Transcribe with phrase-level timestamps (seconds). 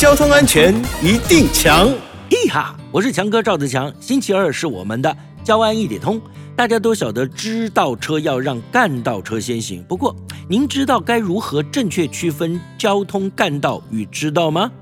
[0.00, 1.86] 交通安全一定强。
[2.30, 3.92] 嘿哈，我是强哥赵子强。
[4.00, 6.18] 星期二是我们的交安一点通。
[6.56, 9.84] 大家都晓得，知道车要让干道车先行。
[9.86, 10.16] 不过，
[10.48, 14.72] 您知道该如何正确区分交通干道与知道吗？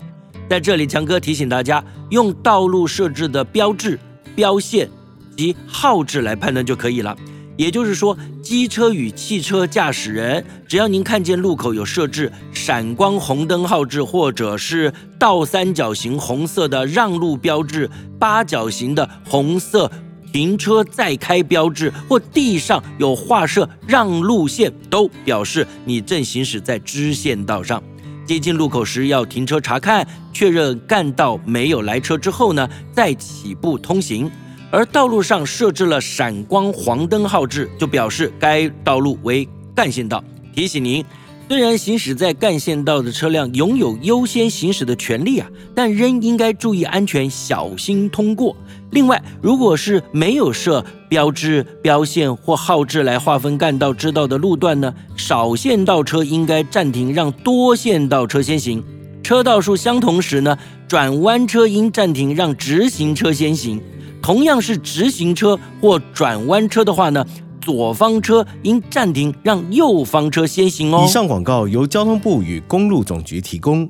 [0.49, 3.99] 在这里，强哥提醒大家，用道路设置的标志、
[4.37, 4.89] 标线
[5.37, 7.17] 及号志来判断就可以了。
[7.59, 19.91] 也就是说，机车与汽车驾驶人，只要您看见路口有设置闪光红灯号志，或者是倒三角形红色的让路标志、八角形的红色
[20.33, 27.83] 停车再开标志，或地上有画设让路线，都表示你正行驶在支线道上。
[28.25, 34.31] 接近路口时要停车查看，确认干道没有来车之后呢，再起步通行。
[34.71, 40.23] 而道路上设置了闪光黄灯号志，就表示该道路为干线道。
[40.55, 41.03] 提醒您，
[41.49, 48.55] 虽然行驶在干线道的车辆拥有优先行驶的权利啊，但仍应该注意安全，小心通过。
[48.91, 58.85] 另外，如果是没有设标志、标线或号志来划分干道支道的路段呢，少线道车应该暂停，让多线道车先行。
[59.23, 63.81] 车道数相同时呢，转弯车应暂停，让直行车先行。
[64.21, 67.25] 同样是直行车或转弯车的话呢，
[67.61, 71.05] 左方车应暂停，让右方车先行哦。
[71.05, 73.89] 以上广告由交通部与公路总局提供。